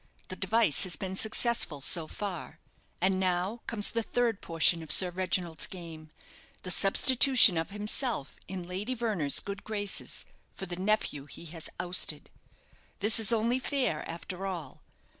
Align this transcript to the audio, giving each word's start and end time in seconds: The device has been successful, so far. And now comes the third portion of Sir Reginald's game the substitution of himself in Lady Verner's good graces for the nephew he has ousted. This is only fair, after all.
The 0.29 0.35
device 0.35 0.83
has 0.85 0.95
been 0.95 1.15
successful, 1.15 1.79
so 1.79 2.07
far. 2.07 2.59
And 3.03 3.19
now 3.19 3.61
comes 3.67 3.91
the 3.91 4.01
third 4.01 4.41
portion 4.41 4.81
of 4.81 4.91
Sir 4.91 5.11
Reginald's 5.11 5.67
game 5.67 6.09
the 6.63 6.71
substitution 6.71 7.55
of 7.55 7.69
himself 7.69 8.39
in 8.47 8.63
Lady 8.67 8.95
Verner's 8.95 9.39
good 9.39 9.63
graces 9.63 10.25
for 10.55 10.65
the 10.65 10.75
nephew 10.75 11.25
he 11.27 11.45
has 11.53 11.69
ousted. 11.79 12.31
This 12.97 13.19
is 13.19 13.31
only 13.31 13.59
fair, 13.59 14.03
after 14.09 14.47
all. 14.47 14.81